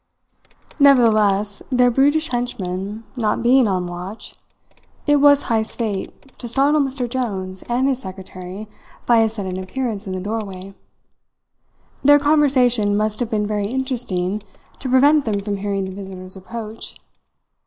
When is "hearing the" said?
15.57-15.91